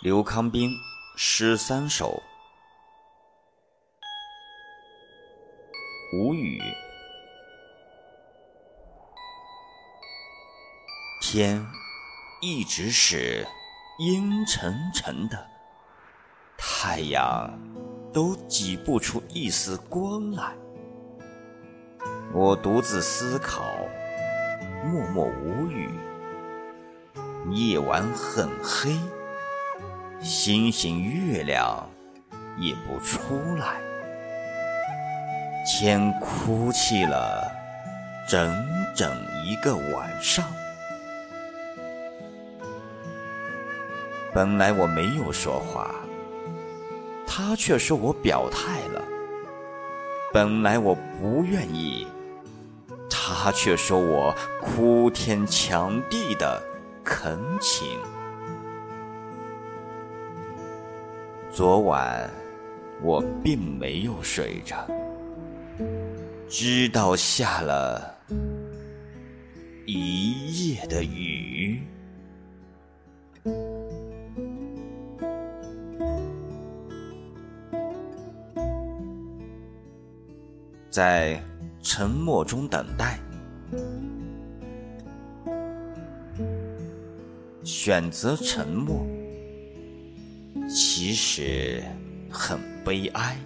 [0.00, 0.78] 刘康斌
[1.16, 2.22] 诗三首，
[6.14, 6.62] 无语。
[11.20, 11.66] 天
[12.40, 13.44] 一直是
[13.98, 15.44] 阴沉沉的，
[16.56, 17.52] 太阳
[18.12, 20.54] 都挤不出一丝光来。
[22.32, 23.64] 我独自思考，
[24.84, 25.90] 默默无语。
[27.50, 28.96] 夜晚很黑。
[30.20, 31.88] 星星月亮
[32.58, 33.80] 也不出来，
[35.64, 37.48] 天哭泣了
[38.28, 38.52] 整
[38.96, 40.44] 整一个晚上。
[44.34, 45.94] 本来我没有说话，
[47.24, 49.00] 他却说我表态了；
[50.32, 52.08] 本来我不愿意，
[53.08, 56.60] 他却说我哭天抢地的
[57.04, 57.98] 恳请。
[61.58, 62.30] 昨晚
[63.02, 64.86] 我并没有睡着，
[66.48, 68.16] 直到下了
[69.84, 71.82] 一夜的雨。
[80.88, 81.42] 在
[81.82, 83.18] 沉默中等待，
[87.64, 89.04] 选择沉默。
[91.00, 91.80] 其实
[92.28, 93.36] 很悲哀。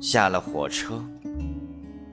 [0.00, 1.04] 下了火车，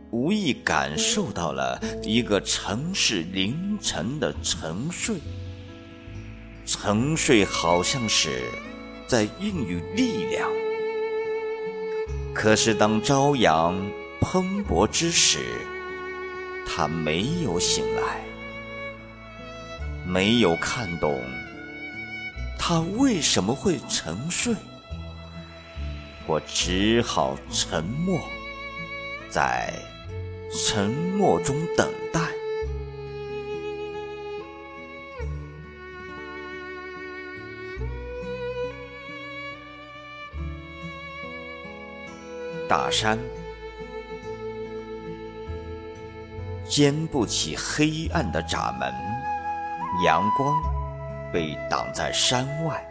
[0.10, 5.18] 无意感受到了一个城市凌晨的沉睡。
[6.66, 8.42] 沉睡好像是
[9.06, 10.50] 在孕育力量。
[12.34, 13.80] 可是当朝阳
[14.20, 15.38] 蓬勃之时，
[16.66, 18.22] 他没有醒来，
[20.04, 21.22] 没有看懂。
[22.64, 24.54] 他为什么会沉睡？
[26.28, 28.20] 我只好沉默，
[29.32, 29.74] 在
[30.54, 32.22] 沉默中等待。
[42.70, 43.18] 大山
[46.70, 48.94] 肩不起黑暗的闸门，
[50.06, 50.81] 阳光。
[51.32, 52.86] 被挡在山外，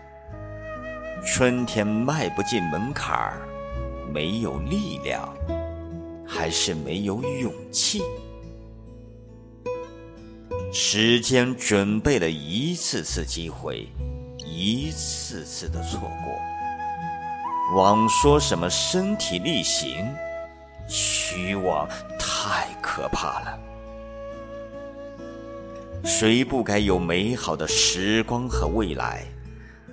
[1.24, 3.48] 春天迈不进门槛儿，
[4.12, 5.28] 没有力量，
[6.26, 8.02] 还是没有勇气。
[10.72, 13.88] 时间准备了一次次机会，
[14.38, 16.32] 一次次的错过。
[17.76, 20.08] 枉说什么身体力行，
[20.88, 23.58] 虚妄太可怕了。
[26.04, 29.26] 谁不该有美好的时光和未来？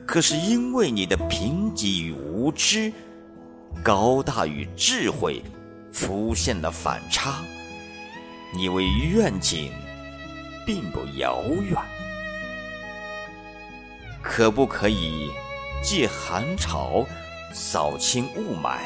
[0.05, 2.91] 可是因为你的贫瘠与无知，
[3.83, 5.43] 高大与智慧
[5.91, 7.43] 出现了反差。
[8.53, 9.69] 你为愿景
[10.65, 11.75] 并不遥远，
[14.23, 15.29] 可不可以
[15.83, 17.05] 借寒潮
[17.53, 18.77] 扫清雾霾？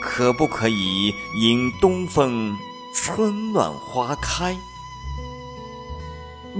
[0.00, 2.56] 可不可以迎东风，
[2.94, 4.56] 春暖花开？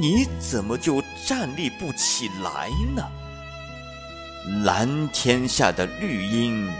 [0.00, 3.02] 你怎么就站立不起来呢？
[4.64, 6.70] 蓝天下的绿荫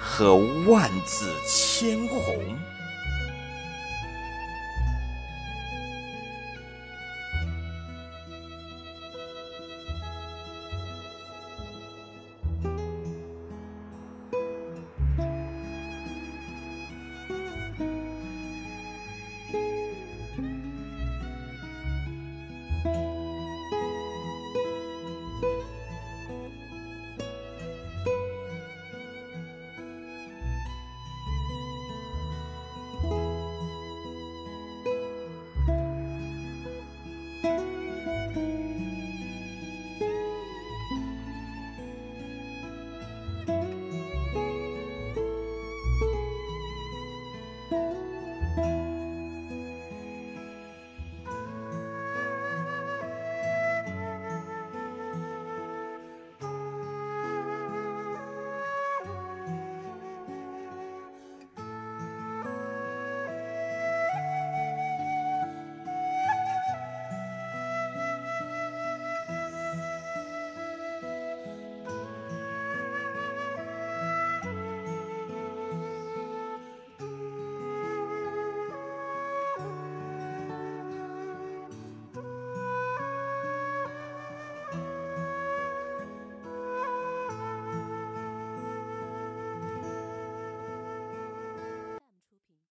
[0.00, 2.58] 和万紫千红。